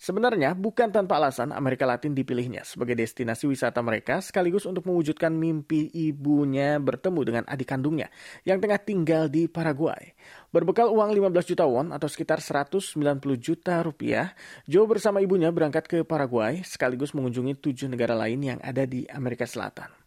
Sebenarnya 0.01 0.57
bukan 0.57 0.89
tanpa 0.89 1.21
alasan 1.21 1.53
Amerika 1.53 1.85
Latin 1.85 2.17
dipilihnya 2.17 2.65
sebagai 2.65 2.97
destinasi 2.97 3.45
wisata 3.45 3.79
mereka 3.85 4.17
sekaligus 4.19 4.65
untuk 4.65 4.89
mewujudkan 4.89 5.29
mimpi 5.29 5.93
ibunya 5.93 6.81
bertemu 6.81 7.21
dengan 7.21 7.43
adik 7.45 7.69
kandungnya 7.69 8.09
yang 8.47 8.57
tengah 8.57 8.81
tinggal 8.81 9.29
di 9.29 9.45
Paraguay. 9.45 10.17
Berbekal 10.49 10.89
uang 10.89 11.13
15 11.13 11.51
juta 11.53 11.63
won 11.69 11.93
atau 11.95 12.09
sekitar 12.09 12.41
190 12.41 12.97
juta 13.37 13.79
rupiah, 13.85 14.33
Joe 14.65 14.89
bersama 14.89 15.23
ibunya 15.23 15.53
berangkat 15.53 15.87
ke 15.87 15.99
Paraguay 16.01 16.65
sekaligus 16.65 17.13
mengunjungi 17.13 17.61
tujuh 17.61 17.87
negara 17.87 18.17
lain 18.17 18.41
yang 18.41 18.59
ada 18.59 18.83
di 18.83 19.05
Amerika 19.07 19.45
Selatan. 19.45 20.01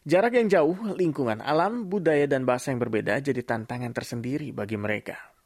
Jarak 0.00 0.32
yang 0.32 0.48
jauh, 0.48 0.96
lingkungan 0.96 1.44
alam, 1.44 1.84
budaya, 1.84 2.24
dan 2.24 2.48
bahasa 2.48 2.72
yang 2.72 2.80
berbeda 2.80 3.20
jadi 3.20 3.44
tantangan 3.44 3.92
tersendiri 3.92 4.48
bagi 4.48 4.80
mereka. 4.80 5.39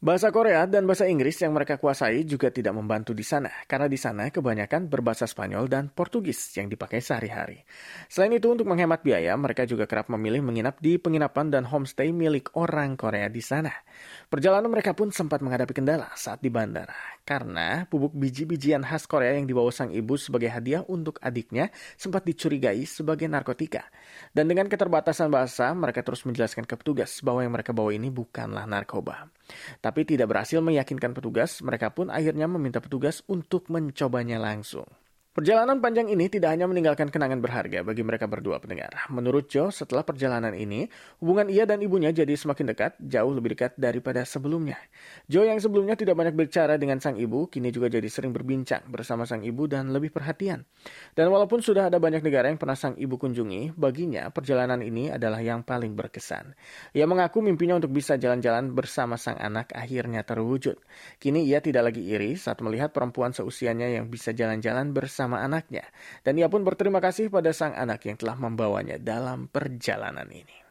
Bahasa 0.00 0.32
Korea 0.32 0.64
dan 0.64 0.88
bahasa 0.88 1.04
Inggris 1.04 1.36
yang 1.44 1.52
mereka 1.52 1.76
kuasai 1.76 2.24
juga 2.24 2.48
tidak 2.48 2.72
membantu 2.72 3.12
di 3.12 3.20
sana, 3.20 3.52
karena 3.68 3.84
di 3.84 4.00
sana 4.00 4.32
kebanyakan 4.32 4.88
berbahasa 4.88 5.28
Spanyol 5.28 5.68
dan 5.68 5.92
Portugis 5.92 6.40
yang 6.56 6.72
dipakai 6.72 7.04
sehari-hari. 7.04 7.60
Selain 8.08 8.32
itu, 8.32 8.48
untuk 8.48 8.64
menghemat 8.64 9.04
biaya, 9.04 9.36
mereka 9.36 9.68
juga 9.68 9.84
kerap 9.84 10.08
memilih 10.08 10.40
menginap 10.40 10.80
di 10.80 10.96
penginapan 10.96 11.52
dan 11.52 11.68
homestay 11.68 12.16
milik 12.16 12.48
orang 12.56 12.96
Korea 12.96 13.28
di 13.28 13.44
sana. 13.44 13.76
Perjalanan 14.32 14.72
mereka 14.72 14.96
pun 14.96 15.12
sempat 15.12 15.44
menghadapi 15.44 15.76
kendala 15.76 16.08
saat 16.16 16.40
di 16.40 16.48
bandara, 16.48 16.96
karena 17.22 17.86
bubuk 17.86 18.10
biji-bijian 18.16 18.82
khas 18.82 19.06
Korea 19.06 19.36
yang 19.38 19.46
dibawa 19.46 19.70
sang 19.70 19.94
ibu 19.94 20.18
sebagai 20.18 20.50
hadiah 20.50 20.82
untuk 20.90 21.22
adiknya 21.22 21.70
sempat 21.94 22.26
dicurigai 22.26 22.82
sebagai 22.88 23.30
narkotika. 23.30 23.86
Dan 24.34 24.50
dengan 24.50 24.66
keterbatasan 24.66 25.30
bahasa, 25.30 25.70
mereka 25.72 26.02
terus 26.02 26.26
menjelaskan 26.26 26.66
ke 26.66 26.74
petugas 26.74 27.22
bahwa 27.22 27.46
yang 27.46 27.54
mereka 27.54 27.70
bawa 27.70 27.94
ini 27.94 28.10
bukanlah 28.10 28.66
narkoba. 28.66 29.30
Tapi 29.78 30.06
tidak 30.06 30.30
berhasil 30.30 30.58
meyakinkan 30.62 31.14
petugas, 31.14 31.62
mereka 31.62 31.90
pun 31.90 32.10
akhirnya 32.10 32.50
meminta 32.50 32.78
petugas 32.82 33.22
untuk 33.30 33.70
mencobanya 33.70 34.38
langsung. 34.38 34.86
Perjalanan 35.30 35.78
panjang 35.78 36.10
ini 36.10 36.26
tidak 36.26 36.50
hanya 36.50 36.66
meninggalkan 36.66 37.06
kenangan 37.06 37.38
berharga 37.38 37.86
bagi 37.86 38.02
mereka 38.02 38.26
berdua 38.26 38.58
pendengar. 38.58 39.06
Menurut 39.14 39.46
Joe, 39.46 39.70
setelah 39.70 40.02
perjalanan 40.02 40.50
ini, 40.58 40.90
hubungan 41.22 41.46
ia 41.46 41.62
dan 41.70 41.78
ibunya 41.78 42.10
jadi 42.10 42.34
semakin 42.34 42.74
dekat, 42.74 42.98
jauh 42.98 43.30
lebih 43.30 43.54
dekat 43.54 43.78
daripada 43.78 44.26
sebelumnya. 44.26 44.74
Joe 45.30 45.46
yang 45.46 45.62
sebelumnya 45.62 45.94
tidak 45.94 46.18
banyak 46.18 46.34
bicara 46.34 46.74
dengan 46.82 46.98
sang 46.98 47.14
ibu, 47.14 47.46
kini 47.46 47.70
juga 47.70 47.86
jadi 47.86 48.10
sering 48.10 48.34
berbincang 48.34 48.90
bersama 48.90 49.22
sang 49.22 49.46
ibu 49.46 49.70
dan 49.70 49.94
lebih 49.94 50.10
perhatian. 50.10 50.66
Dan 51.14 51.30
walaupun 51.30 51.62
sudah 51.62 51.94
ada 51.94 52.02
banyak 52.02 52.26
negara 52.26 52.50
yang 52.50 52.58
pernah 52.58 52.74
sang 52.74 52.98
ibu 52.98 53.14
kunjungi, 53.14 53.78
baginya 53.78 54.34
perjalanan 54.34 54.82
ini 54.82 55.14
adalah 55.14 55.38
yang 55.38 55.62
paling 55.62 55.94
berkesan. 55.94 56.58
Ia 56.90 57.06
mengaku 57.06 57.38
mimpinya 57.38 57.78
untuk 57.78 57.94
bisa 57.94 58.18
jalan-jalan 58.18 58.74
bersama 58.74 59.14
sang 59.14 59.38
anak 59.38 59.70
akhirnya 59.78 60.26
terwujud. 60.26 60.74
Kini 61.22 61.46
ia 61.46 61.62
tidak 61.62 61.94
lagi 61.94 62.02
iri 62.02 62.34
saat 62.34 62.58
melihat 62.66 62.90
perempuan 62.90 63.30
seusianya 63.30 63.94
yang 63.94 64.10
bisa 64.10 64.34
jalan-jalan 64.34 64.90
bersama 64.90 65.19
bersama 65.20 65.44
anaknya. 65.44 65.84
Dan 66.24 66.40
ia 66.40 66.48
pun 66.48 66.64
berterima 66.64 66.96
kasih 66.96 67.28
pada 67.28 67.52
sang 67.52 67.76
anak 67.76 68.08
yang 68.08 68.16
telah 68.16 68.40
membawanya 68.40 68.96
dalam 68.96 69.52
perjalanan 69.52 70.24
ini. 70.32 70.69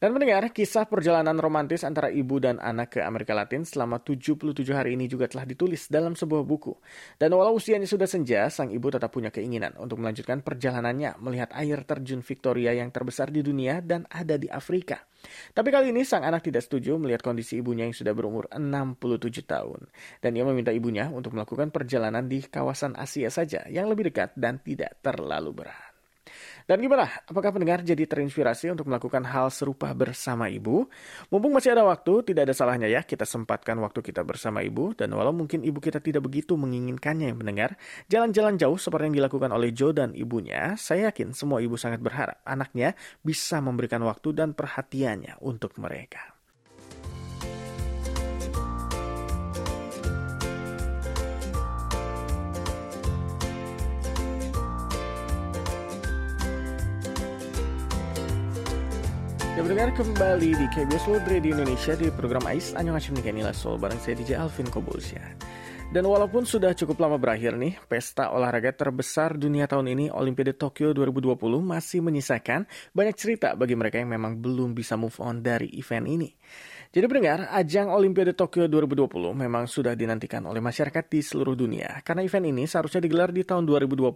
Dan 0.00 0.16
mendengar 0.16 0.48
kisah 0.48 0.88
perjalanan 0.88 1.36
romantis 1.36 1.84
antara 1.84 2.08
ibu 2.08 2.40
dan 2.40 2.56
anak 2.56 2.96
ke 2.96 3.00
Amerika 3.04 3.36
Latin 3.36 3.68
selama 3.68 4.00
77 4.00 4.64
hari 4.72 4.96
ini 4.96 5.04
juga 5.04 5.28
telah 5.28 5.44
ditulis 5.44 5.92
dalam 5.92 6.16
sebuah 6.16 6.40
buku. 6.40 6.72
Dan 7.20 7.36
walau 7.36 7.60
usianya 7.60 7.84
sudah 7.84 8.08
senja, 8.08 8.48
sang 8.48 8.72
ibu 8.72 8.88
tetap 8.88 9.12
punya 9.12 9.28
keinginan 9.28 9.76
untuk 9.76 10.00
melanjutkan 10.00 10.40
perjalanannya 10.40 11.20
melihat 11.20 11.52
air 11.52 11.84
terjun 11.84 12.24
Victoria 12.24 12.72
yang 12.72 12.88
terbesar 12.88 13.28
di 13.28 13.44
dunia 13.44 13.84
dan 13.84 14.08
ada 14.08 14.40
di 14.40 14.48
Afrika. 14.48 15.04
Tapi 15.52 15.68
kali 15.68 15.92
ini 15.92 16.00
sang 16.08 16.24
anak 16.24 16.48
tidak 16.48 16.64
setuju 16.64 16.96
melihat 16.96 17.20
kondisi 17.20 17.60
ibunya 17.60 17.84
yang 17.84 17.92
sudah 17.92 18.16
berumur 18.16 18.48
67 18.56 19.44
tahun. 19.44 19.84
Dan 20.24 20.32
ia 20.32 20.48
meminta 20.48 20.72
ibunya 20.72 21.12
untuk 21.12 21.36
melakukan 21.36 21.68
perjalanan 21.68 22.24
di 22.24 22.40
kawasan 22.40 22.96
Asia 22.96 23.28
saja 23.28 23.68
yang 23.68 23.84
lebih 23.92 24.08
dekat 24.08 24.32
dan 24.32 24.64
tidak 24.64 24.96
terlalu 25.04 25.60
berat. 25.60 25.89
Dan 26.64 26.80
gimana? 26.80 27.06
Apakah 27.26 27.50
pendengar 27.54 27.82
jadi 27.82 28.06
terinspirasi 28.06 28.70
untuk 28.70 28.86
melakukan 28.86 29.26
hal 29.26 29.52
serupa 29.52 29.90
bersama 29.92 30.48
ibu? 30.48 30.86
Mumpung 31.28 31.52
masih 31.54 31.74
ada 31.74 31.84
waktu, 31.84 32.32
tidak 32.32 32.50
ada 32.50 32.54
salahnya 32.54 32.88
ya 32.88 33.04
kita 33.06 33.28
sempatkan 33.28 33.78
waktu 33.82 34.00
kita 34.00 34.24
bersama 34.24 34.64
ibu. 34.64 34.96
Dan 34.96 35.12
walau 35.14 35.34
mungkin 35.34 35.62
ibu 35.62 35.78
kita 35.78 36.02
tidak 36.02 36.26
begitu 36.26 36.56
menginginkannya 36.56 37.30
yang 37.30 37.38
mendengar, 37.38 37.76
jalan-jalan 38.08 38.56
jauh 38.56 38.78
seperti 38.80 39.12
yang 39.12 39.16
dilakukan 39.22 39.50
oleh 39.52 39.70
Joe 39.70 39.94
dan 39.94 40.16
ibunya, 40.16 40.74
saya 40.80 41.12
yakin 41.12 41.36
semua 41.36 41.60
ibu 41.60 41.74
sangat 41.78 42.02
berharap 42.02 42.40
anaknya 42.42 42.96
bisa 43.20 43.60
memberikan 43.60 44.02
waktu 44.06 44.32
dan 44.32 44.56
perhatiannya 44.56 45.38
untuk 45.44 45.76
mereka. 45.76 46.39
Ya 59.60 59.68
mendengar 59.68 59.92
kembali 59.92 60.56
di 60.56 60.66
KBS 60.72 61.04
World 61.04 61.28
Radio 61.28 61.52
Indonesia 61.52 61.92
di 61.92 62.08
program 62.08 62.48
AIS 62.48 62.72
Annyeonghaseyo 62.80 63.12
Nikenila 63.12 63.52
Sol 63.52 63.76
bareng 63.76 64.00
saya 64.00 64.16
DJ 64.16 64.40
Alvin 64.40 64.64
Kobulsya. 64.64 65.20
Dan 65.92 66.08
walaupun 66.08 66.48
sudah 66.48 66.72
cukup 66.72 66.96
lama 66.96 67.20
berakhir 67.20 67.60
nih, 67.60 67.76
pesta 67.84 68.32
olahraga 68.32 68.72
terbesar 68.72 69.36
dunia 69.36 69.68
tahun 69.68 69.92
ini 69.92 70.08
Olimpiade 70.16 70.56
Tokyo 70.56 70.96
2020 70.96 71.36
masih 71.60 72.00
menyisakan 72.00 72.64
banyak 72.96 73.12
cerita 73.20 73.52
bagi 73.52 73.76
mereka 73.76 74.00
yang 74.00 74.08
memang 74.08 74.40
belum 74.40 74.72
bisa 74.72 74.96
move 74.96 75.20
on 75.20 75.44
dari 75.44 75.68
event 75.76 76.08
ini. 76.08 76.32
Jadi 76.90 77.06
pendengar, 77.06 77.46
ajang 77.54 77.86
Olimpiade 77.94 78.34
Tokyo 78.34 78.66
2020 78.66 79.30
memang 79.30 79.70
sudah 79.70 79.94
dinantikan 79.94 80.42
oleh 80.42 80.58
masyarakat 80.58 81.06
di 81.06 81.22
seluruh 81.22 81.54
dunia. 81.54 82.02
Karena 82.02 82.26
event 82.26 82.50
ini 82.50 82.66
seharusnya 82.66 83.06
digelar 83.06 83.30
di 83.30 83.46
tahun 83.46 83.62
2020, 83.62 84.10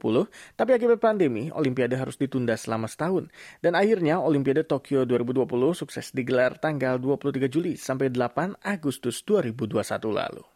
tapi 0.59 0.75
akibat 0.75 0.99
pandemi, 0.99 1.55
Olimpiade 1.55 1.95
harus 1.95 2.19
ditunda 2.19 2.59
selama 2.59 2.91
setahun. 2.91 3.31
Dan 3.63 3.79
akhirnya 3.79 4.19
Olimpiade 4.19 4.67
Tokyo 4.67 5.07
2020 5.07 5.47
sukses 5.71 6.11
digelar 6.11 6.59
tanggal 6.59 6.99
23 6.99 7.47
Juli 7.47 7.79
sampai 7.79 8.11
8 8.11 8.59
Agustus 8.67 9.23
2021 9.23 10.11
lalu. 10.11 10.54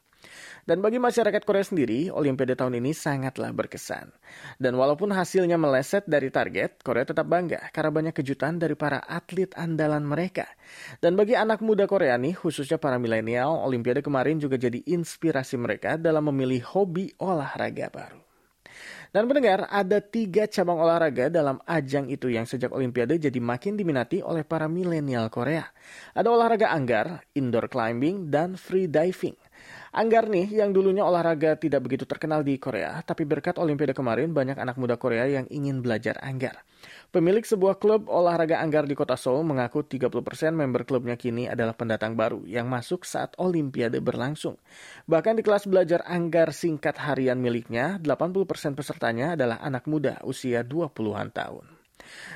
Dan 0.68 0.84
bagi 0.84 1.00
masyarakat 1.00 1.48
Korea 1.48 1.64
sendiri, 1.64 2.12
Olimpiade 2.12 2.52
tahun 2.52 2.76
ini 2.76 2.92
sangatlah 2.92 3.56
berkesan. 3.56 4.12
Dan 4.60 4.76
walaupun 4.76 5.08
hasilnya 5.16 5.56
meleset 5.56 6.04
dari 6.04 6.28
target, 6.28 6.84
Korea 6.84 7.08
tetap 7.08 7.24
bangga 7.24 7.72
karena 7.72 7.88
banyak 7.88 8.12
kejutan 8.20 8.60
dari 8.60 8.76
para 8.76 9.00
atlet 9.00 9.48
andalan 9.56 10.04
mereka. 10.04 10.44
Dan 11.00 11.16
bagi 11.16 11.32
anak 11.40 11.64
muda 11.64 11.88
Korea 11.88 12.20
nih, 12.20 12.36
khususnya 12.36 12.76
para 12.76 13.00
milenial, 13.00 13.64
Olimpiade 13.64 14.04
kemarin 14.04 14.36
juga 14.36 14.60
jadi 14.60 14.84
inspirasi 14.84 15.56
mereka 15.56 15.96
dalam 15.96 16.28
memilih 16.28 16.60
hobi 16.76 17.16
olahraga 17.16 17.88
baru. 17.88 18.20
Dan 19.08 19.24
mendengar 19.24 19.64
ada 19.72 20.04
tiga 20.04 20.44
cabang 20.44 20.84
olahraga 20.84 21.32
dalam 21.32 21.56
ajang 21.64 22.12
itu 22.12 22.28
yang 22.28 22.44
sejak 22.44 22.68
Olimpiade 22.76 23.16
jadi 23.16 23.40
makin 23.40 23.72
diminati 23.72 24.20
oleh 24.20 24.44
para 24.44 24.68
milenial 24.68 25.32
Korea. 25.32 25.64
Ada 26.12 26.28
olahraga 26.28 26.68
anggar, 26.68 27.24
indoor 27.32 27.72
climbing, 27.72 28.28
dan 28.28 28.60
free 28.60 28.84
diving. 28.84 29.32
Anggar 29.88 30.28
nih 30.28 30.52
yang 30.52 30.76
dulunya 30.76 31.00
olahraga 31.00 31.56
tidak 31.56 31.88
begitu 31.88 32.04
terkenal 32.04 32.44
di 32.44 32.60
Korea, 32.60 33.00
tapi 33.00 33.24
berkat 33.24 33.56
Olimpiade 33.56 33.96
kemarin 33.96 34.36
banyak 34.36 34.60
anak 34.60 34.76
muda 34.76 35.00
Korea 35.00 35.24
yang 35.24 35.48
ingin 35.48 35.80
belajar 35.80 36.20
anggar. 36.20 36.60
Pemilik 37.08 37.40
sebuah 37.40 37.80
klub 37.80 38.04
olahraga 38.12 38.60
anggar 38.60 38.84
di 38.84 38.92
kota 38.92 39.16
Seoul 39.16 39.40
mengaku 39.48 39.80
30% 39.80 40.52
member 40.52 40.84
klubnya 40.84 41.16
kini 41.16 41.48
adalah 41.48 41.72
pendatang 41.72 42.12
baru 42.20 42.44
yang 42.44 42.68
masuk 42.68 43.08
saat 43.08 43.32
Olimpiade 43.40 44.04
berlangsung. 44.04 44.60
Bahkan 45.08 45.40
di 45.40 45.42
kelas 45.42 45.64
belajar 45.64 46.04
anggar 46.04 46.52
singkat 46.52 47.00
harian 47.00 47.40
miliknya, 47.40 47.96
80% 47.96 48.76
pesertanya 48.76 49.40
adalah 49.40 49.56
anak 49.64 49.88
muda 49.88 50.20
usia 50.20 50.60
20-an 50.60 51.32
tahun. 51.32 51.77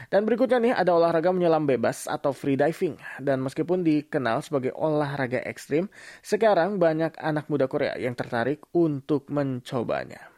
Dan 0.09 0.29
berikutnya 0.29 0.59
nih 0.59 0.75
ada 0.75 0.97
olahraga 0.97 1.31
menyelam 1.31 1.64
bebas 1.64 2.05
atau 2.11 2.31
free 2.35 2.57
diving. 2.57 2.99
Dan 3.21 3.41
meskipun 3.43 3.83
dikenal 3.83 4.45
sebagai 4.45 4.75
olahraga 4.76 5.41
ekstrim, 5.43 5.88
sekarang 6.21 6.76
banyak 6.76 7.17
anak 7.21 7.49
muda 7.49 7.67
Korea 7.67 7.97
yang 7.97 8.12
tertarik 8.12 8.62
untuk 8.76 9.29
mencobanya. 9.33 10.33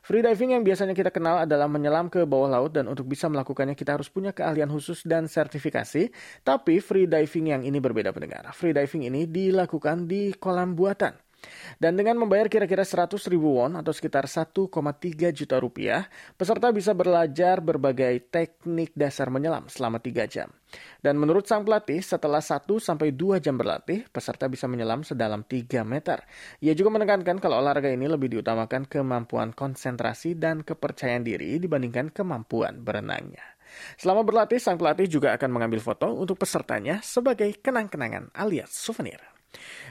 Free 0.00 0.24
diving 0.24 0.58
yang 0.58 0.64
biasanya 0.66 0.96
kita 0.96 1.12
kenal 1.12 1.44
adalah 1.44 1.68
menyelam 1.70 2.10
ke 2.10 2.24
bawah 2.26 2.50
laut 2.50 2.74
dan 2.74 2.88
untuk 2.90 3.06
bisa 3.06 3.30
melakukannya 3.30 3.76
kita 3.78 3.94
harus 3.94 4.08
punya 4.08 4.34
keahlian 4.34 4.66
khusus 4.72 5.06
dan 5.06 5.28
sertifikasi. 5.30 6.10
Tapi 6.42 6.82
free 6.82 7.06
diving 7.06 7.52
yang 7.52 7.62
ini 7.62 7.78
berbeda 7.78 8.10
pendengar. 8.10 8.48
Free 8.56 8.74
diving 8.74 9.06
ini 9.06 9.28
dilakukan 9.28 10.08
di 10.08 10.34
kolam 10.34 10.74
buatan. 10.74 11.29
Dan 11.80 11.96
dengan 11.96 12.20
membayar 12.20 12.46
kira-kira 12.52 12.84
100 12.84 13.16
ribu 13.32 13.56
won 13.56 13.78
atau 13.78 13.90
sekitar 13.90 14.28
1,3 14.28 14.68
juta 15.32 15.56
rupiah, 15.56 16.06
peserta 16.36 16.68
bisa 16.70 16.92
belajar 16.92 17.64
berbagai 17.64 18.28
teknik 18.28 18.92
dasar 18.92 19.32
menyelam 19.32 19.64
selama 19.72 19.96
3 19.98 20.28
jam. 20.28 20.48
Dan 21.00 21.16
menurut 21.16 21.48
sang 21.48 21.64
pelatih, 21.64 22.04
setelah 22.04 22.44
1 22.44 22.78
sampai 22.78 23.16
2 23.16 23.40
jam 23.40 23.56
berlatih, 23.56 24.06
peserta 24.12 24.46
bisa 24.46 24.68
menyelam 24.68 25.02
sedalam 25.02 25.42
3 25.42 25.82
meter. 25.82 26.22
Ia 26.60 26.76
juga 26.76 26.94
menekankan 26.94 27.40
kalau 27.40 27.58
olahraga 27.58 27.90
ini 27.90 28.06
lebih 28.06 28.38
diutamakan 28.38 28.86
kemampuan 28.86 29.56
konsentrasi 29.56 30.36
dan 30.36 30.62
kepercayaan 30.62 31.24
diri 31.24 31.56
dibandingkan 31.58 32.12
kemampuan 32.12 32.84
berenangnya. 32.84 33.42
Selama 33.96 34.26
berlatih, 34.26 34.58
sang 34.58 34.76
pelatih 34.76 35.06
juga 35.06 35.34
akan 35.38 35.50
mengambil 35.50 35.78
foto 35.78 36.10
untuk 36.12 36.42
pesertanya 36.42 36.98
sebagai 37.00 37.48
kenang-kenangan 37.62 38.34
alias 38.34 38.74
souvenir. 38.74 39.39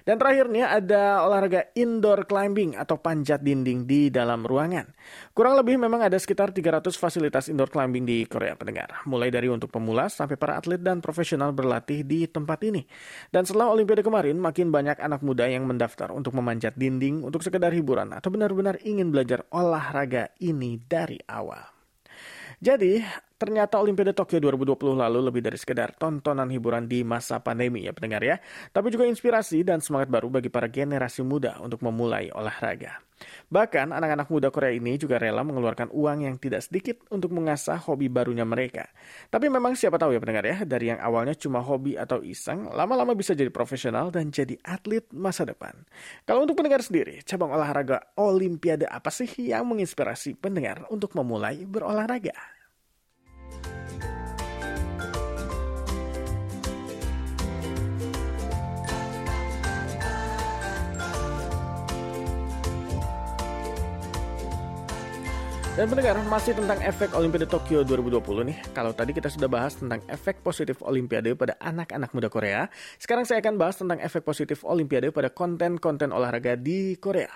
Dan 0.08 0.16
terakhirnya 0.16 0.72
ada 0.72 1.22
olahraga 1.28 1.70
indoor 1.76 2.26
climbing 2.26 2.74
atau 2.80 2.98
panjat 2.98 3.44
dinding 3.44 3.84
di 3.84 4.08
dalam 4.10 4.48
ruangan. 4.48 4.88
Kurang 5.36 5.60
lebih 5.60 5.76
memang 5.78 6.02
ada 6.02 6.16
sekitar 6.16 6.56
300 6.56 6.96
fasilitas 6.96 7.52
indoor 7.52 7.70
climbing 7.70 8.08
di 8.08 8.24
Korea 8.26 8.56
pendengar. 8.56 9.04
Mulai 9.06 9.30
dari 9.30 9.52
untuk 9.52 9.70
pemula 9.70 10.08
sampai 10.08 10.40
para 10.40 10.58
atlet 10.58 10.80
dan 10.80 11.04
profesional 11.04 11.52
berlatih 11.52 12.08
di 12.08 12.26
tempat 12.26 12.64
ini. 12.66 12.88
Dan 13.30 13.44
setelah 13.44 13.70
Olimpiade 13.70 14.02
kemarin, 14.02 14.40
makin 14.40 14.72
banyak 14.72 14.98
anak 14.98 15.22
muda 15.22 15.46
yang 15.46 15.68
mendaftar 15.68 16.10
untuk 16.16 16.34
memanjat 16.34 16.74
dinding 16.80 17.22
untuk 17.22 17.44
sekedar 17.44 17.70
hiburan 17.76 18.16
atau 18.16 18.32
benar-benar 18.32 18.80
ingin 18.88 19.12
belajar 19.12 19.46
olahraga 19.52 20.32
ini 20.42 20.80
dari 20.80 21.20
awal. 21.28 21.62
Jadi, 22.60 23.00
Ternyata 23.40 23.80
Olimpiade 23.80 24.12
Tokyo 24.12 24.44
2020 24.52 25.00
lalu 25.00 25.24
lebih 25.24 25.40
dari 25.40 25.56
sekedar 25.56 25.96
tontonan 25.96 26.52
hiburan 26.52 26.92
di 26.92 27.08
masa 27.08 27.40
pandemi 27.40 27.88
ya 27.88 27.96
pendengar 27.96 28.20
ya. 28.20 28.36
Tapi 28.76 28.92
juga 28.92 29.08
inspirasi 29.08 29.64
dan 29.64 29.80
semangat 29.80 30.12
baru 30.12 30.28
bagi 30.28 30.52
para 30.52 30.68
generasi 30.68 31.24
muda 31.24 31.56
untuk 31.64 31.80
memulai 31.80 32.28
olahraga. 32.36 33.00
Bahkan 33.48 33.96
anak-anak 33.96 34.28
muda 34.28 34.52
Korea 34.52 34.76
ini 34.76 35.00
juga 35.00 35.16
rela 35.16 35.40
mengeluarkan 35.48 35.88
uang 35.88 36.28
yang 36.28 36.36
tidak 36.36 36.68
sedikit 36.68 37.00
untuk 37.16 37.32
mengasah 37.32 37.80
hobi 37.80 38.12
barunya 38.12 38.44
mereka. 38.44 38.92
Tapi 39.32 39.48
memang 39.48 39.72
siapa 39.72 39.96
tahu 39.96 40.12
ya 40.12 40.20
pendengar 40.20 40.44
ya, 40.44 40.68
dari 40.68 40.92
yang 40.92 41.00
awalnya 41.00 41.36
cuma 41.40 41.64
hobi 41.64 41.96
atau 41.96 42.20
iseng, 42.20 42.68
lama-lama 42.76 43.16
bisa 43.16 43.32
jadi 43.32 43.52
profesional 43.52 44.12
dan 44.12 44.36
jadi 44.36 44.60
atlet 44.68 45.08
masa 45.16 45.48
depan. 45.48 45.80
Kalau 46.28 46.44
untuk 46.44 46.60
pendengar 46.60 46.84
sendiri, 46.84 47.24
cabang 47.24 47.56
olahraga 47.56 48.04
Olimpiade 48.20 48.84
apa 48.84 49.08
sih 49.12 49.32
yang 49.48 49.64
menginspirasi 49.68 50.36
pendengar 50.36 50.84
untuk 50.92 51.16
memulai 51.16 51.64
berolahraga? 51.64 52.59
Dan 65.80 65.88
pendengar, 65.88 66.20
masih 66.28 66.52
tentang 66.60 66.76
efek 66.84 67.16
Olimpiade 67.16 67.48
Tokyo 67.48 67.88
2020 67.88 68.52
nih. 68.52 68.60
Kalau 68.76 68.92
tadi 68.92 69.16
kita 69.16 69.32
sudah 69.32 69.48
bahas 69.48 69.80
tentang 69.80 70.04
efek 70.12 70.44
positif 70.44 70.84
Olimpiade 70.84 71.32
pada 71.40 71.56
anak-anak 71.56 72.12
muda 72.12 72.28
Korea, 72.28 72.68
sekarang 73.00 73.24
saya 73.24 73.40
akan 73.40 73.56
bahas 73.56 73.80
tentang 73.80 73.96
efek 74.04 74.28
positif 74.28 74.68
Olimpiade 74.68 75.16
pada 75.16 75.32
konten-konten 75.32 76.12
olahraga 76.12 76.60
di 76.60 77.00
Korea. 77.00 77.32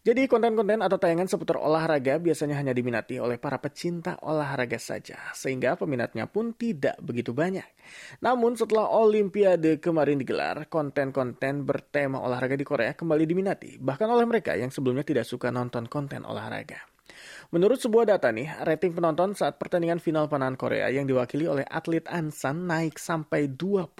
Jadi 0.00 0.24
konten-konten 0.24 0.80
atau 0.80 0.96
tayangan 0.96 1.28
seputar 1.28 1.60
olahraga 1.60 2.16
biasanya 2.16 2.56
hanya 2.56 2.72
diminati 2.72 3.20
oleh 3.20 3.36
para 3.36 3.60
pecinta 3.60 4.16
olahraga 4.24 4.80
saja, 4.80 5.20
sehingga 5.36 5.76
peminatnya 5.76 6.24
pun 6.24 6.56
tidak 6.56 6.96
begitu 7.04 7.36
banyak. 7.36 7.68
Namun 8.24 8.56
setelah 8.56 8.96
Olimpiade 8.96 9.76
kemarin 9.76 10.16
digelar, 10.16 10.72
konten-konten 10.72 11.68
bertema 11.68 12.16
olahraga 12.24 12.56
di 12.56 12.64
Korea 12.64 12.96
kembali 12.96 13.28
diminati, 13.28 13.76
bahkan 13.76 14.08
oleh 14.08 14.24
mereka 14.24 14.56
yang 14.56 14.72
sebelumnya 14.72 15.04
tidak 15.04 15.28
suka 15.28 15.52
nonton 15.52 15.84
konten 15.84 16.24
olahraga. 16.24 16.93
Menurut 17.54 17.78
sebuah 17.78 18.02
data 18.10 18.34
nih, 18.34 18.50
rating 18.66 18.98
penonton 18.98 19.30
saat 19.38 19.62
pertandingan 19.62 20.02
final 20.02 20.26
panahan 20.26 20.58
Korea 20.58 20.90
yang 20.90 21.06
diwakili 21.06 21.46
oleh 21.46 21.62
atlet 21.62 22.02
Ansan 22.10 22.66
naik 22.66 22.98
sampai 22.98 23.46
20%. 23.46 23.94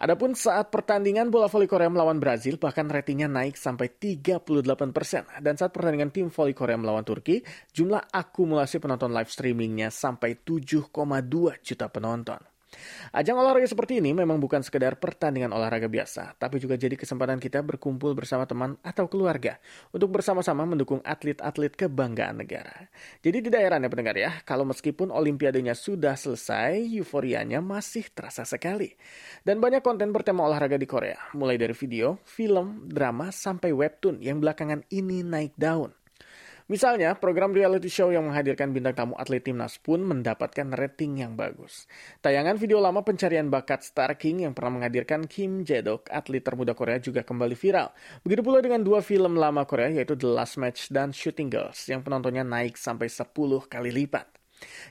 Adapun 0.00 0.32
saat 0.32 0.72
pertandingan 0.72 1.28
bola 1.28 1.52
voli 1.52 1.68
Korea 1.68 1.92
melawan 1.92 2.16
Brazil 2.16 2.56
bahkan 2.56 2.88
ratingnya 2.88 3.28
naik 3.28 3.60
sampai 3.60 3.92
38%. 3.92 5.44
Dan 5.44 5.60
saat 5.60 5.68
pertandingan 5.68 6.08
tim 6.08 6.32
voli 6.32 6.56
Korea 6.56 6.80
melawan 6.80 7.04
Turki, 7.04 7.44
jumlah 7.76 8.08
akumulasi 8.08 8.80
penonton 8.80 9.12
live 9.12 9.28
streamingnya 9.28 9.92
sampai 9.92 10.40
7,2 10.40 10.96
juta 11.60 11.92
penonton. 11.92 12.51
Ajang 13.12 13.36
olahraga 13.36 13.68
seperti 13.68 14.00
ini 14.00 14.16
memang 14.16 14.40
bukan 14.40 14.64
sekedar 14.64 14.96
pertandingan 14.96 15.52
olahraga 15.52 15.86
biasa, 15.86 16.36
tapi 16.40 16.56
juga 16.58 16.80
jadi 16.80 16.96
kesempatan 16.96 17.38
kita 17.38 17.60
berkumpul 17.60 18.16
bersama 18.16 18.48
teman 18.48 18.80
atau 18.80 19.06
keluarga 19.06 19.60
untuk 19.92 20.12
bersama-sama 20.12 20.64
mendukung 20.64 21.04
atlet-atlet 21.04 21.76
kebanggaan 21.76 22.40
negara. 22.40 22.88
Jadi 23.20 23.48
tidak 23.48 23.60
heran 23.68 23.84
ya 23.84 23.88
pendengar 23.92 24.16
ya, 24.16 24.30
kalau 24.48 24.64
meskipun 24.64 25.12
olimpiadenya 25.12 25.76
sudah 25.76 26.16
selesai, 26.16 26.82
euforianya 26.98 27.60
masih 27.60 28.08
terasa 28.10 28.48
sekali. 28.48 28.92
Dan 29.44 29.60
banyak 29.60 29.84
konten 29.84 30.10
bertema 30.10 30.48
olahraga 30.48 30.80
di 30.80 30.88
Korea, 30.88 31.20
mulai 31.36 31.60
dari 31.60 31.76
video, 31.76 32.18
film, 32.24 32.88
drama, 32.88 33.28
sampai 33.30 33.70
webtoon 33.70 34.24
yang 34.24 34.40
belakangan 34.40 34.84
ini 34.88 35.20
naik 35.20 35.54
daun. 35.54 36.01
Misalnya, 36.70 37.18
program 37.18 37.50
reality 37.50 37.90
show 37.90 38.14
yang 38.14 38.30
menghadirkan 38.30 38.70
bintang 38.70 38.94
tamu 38.94 39.14
atlet 39.18 39.42
timnas 39.42 39.78
pun 39.82 40.02
mendapatkan 40.02 40.70
rating 40.74 41.22
yang 41.22 41.34
bagus. 41.34 41.90
Tayangan 42.22 42.58
video 42.58 42.78
lama 42.78 43.02
pencarian 43.02 43.50
bakat 43.50 43.82
Star 43.82 44.14
King 44.14 44.46
yang 44.46 44.52
pernah 44.54 44.78
menghadirkan 44.78 45.26
Kim 45.26 45.66
Jae-dok, 45.66 46.06
atlet 46.12 46.42
termuda 46.42 46.74
Korea 46.74 47.02
juga 47.02 47.26
kembali 47.26 47.54
viral. 47.58 47.90
Begitu 48.22 48.42
pula 48.42 48.58
dengan 48.62 48.82
dua 48.82 49.02
film 49.02 49.38
lama 49.38 49.66
Korea 49.66 49.90
yaitu 49.90 50.14
The 50.14 50.28
Last 50.30 50.58
Match 50.58 50.90
dan 50.90 51.10
Shooting 51.10 51.50
Girls 51.50 51.82
yang 51.90 52.06
penontonnya 52.06 52.46
naik 52.46 52.78
sampai 52.78 53.10
10 53.10 53.30
kali 53.66 53.90
lipat. 53.90 54.41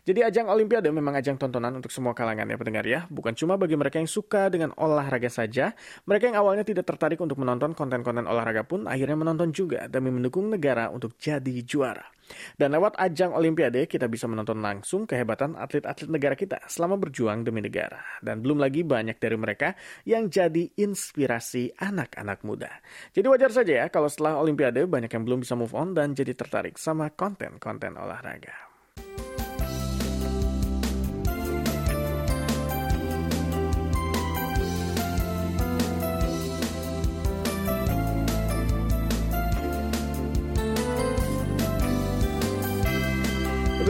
Jadi 0.04 0.26
ajang 0.26 0.50
Olimpiade 0.50 0.90
memang 0.90 1.16
ajang 1.18 1.38
tontonan 1.38 1.78
untuk 1.78 1.90
semua 1.90 2.16
kalangan 2.18 2.48
ya 2.48 2.58
pendengar 2.58 2.86
ya. 2.88 3.06
Bukan 3.08 3.34
cuma 3.38 3.56
bagi 3.56 3.76
mereka 3.76 3.98
yang 4.02 4.10
suka 4.10 4.52
dengan 4.52 4.76
olahraga 4.78 5.30
saja, 5.32 5.74
mereka 6.06 6.32
yang 6.32 6.38
awalnya 6.40 6.66
tidak 6.68 6.88
tertarik 6.88 7.20
untuk 7.20 7.40
menonton 7.40 7.76
konten-konten 7.78 8.26
olahraga 8.26 8.68
pun 8.68 8.86
akhirnya 8.86 9.18
menonton 9.18 9.54
juga 9.56 9.88
demi 9.92 10.10
mendukung 10.10 10.50
negara 10.52 10.90
untuk 10.90 11.16
jadi 11.18 11.64
juara. 11.64 12.06
Dan 12.56 12.72
lewat 12.72 12.96
ajang 13.00 13.36
Olimpiade 13.36 13.86
kita 13.88 14.08
bisa 14.08 14.26
menonton 14.26 14.60
langsung 14.64 15.04
kehebatan 15.04 15.60
atlet-atlet 15.60 16.10
negara 16.10 16.36
kita 16.38 16.64
selama 16.68 16.96
berjuang 16.96 17.44
demi 17.44 17.60
negara. 17.64 18.00
Dan 18.24 18.40
belum 18.44 18.62
lagi 18.62 18.88
banyak 18.88 19.20
dari 19.20 19.38
mereka 19.38 19.76
yang 20.08 20.32
jadi 20.32 20.72
inspirasi 20.80 21.76
anak-anak 21.78 22.44
muda. 22.48 22.72
Jadi 23.12 23.28
wajar 23.28 23.52
saja 23.52 23.74
ya 23.84 23.86
kalau 23.92 24.08
setelah 24.08 24.40
Olimpiade 24.40 24.88
banyak 24.88 25.12
yang 25.12 25.24
belum 25.28 25.44
bisa 25.44 25.54
move 25.60 25.76
on 25.76 25.94
dan 25.94 26.16
jadi 26.16 26.34
tertarik 26.36 26.80
sama 26.80 27.12
konten-konten 27.12 27.96
olahraga. 28.00 28.72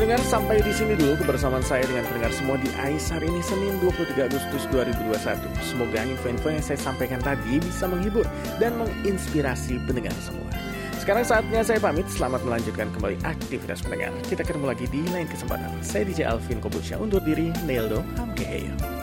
Pendengar 0.02 0.26
sampai 0.26 0.58
di 0.66 0.74
sini 0.74 0.98
dulu 0.98 1.14
kebersamaan 1.14 1.62
saya 1.62 1.86
dengan 1.86 2.02
pendengar 2.10 2.34
semua 2.34 2.58
di 2.58 2.66
AIS 2.74 3.14
hari 3.14 3.30
ini 3.30 3.38
Senin 3.46 3.78
23 3.86 4.34
Agustus 4.34 4.66
2021. 4.74 5.38
Semoga 5.62 6.02
info-info 6.02 6.50
yang 6.50 6.66
saya 6.66 6.82
sampaikan 6.82 7.22
tadi 7.22 7.62
bisa 7.62 7.86
menghibur 7.86 8.26
dan 8.58 8.82
menginspirasi 8.82 9.78
pendengar 9.86 10.18
semua. 10.18 10.50
Sekarang 10.98 11.22
saatnya 11.22 11.62
saya 11.62 11.78
pamit, 11.78 12.10
selamat 12.10 12.42
melanjutkan 12.42 12.90
kembali 12.98 13.22
aktivitas 13.22 13.86
pendengar. 13.86 14.10
Kita 14.26 14.42
ketemu 14.42 14.74
lagi 14.74 14.90
di 14.90 15.06
lain 15.06 15.30
kesempatan. 15.30 15.70
Saya 15.86 16.02
DJ 16.02 16.34
Alvin 16.34 16.58
Kobusya 16.58 16.98
untuk 16.98 17.22
diri, 17.22 17.54
Neldo 17.70 18.02
Hamkeheyo. 18.18 19.01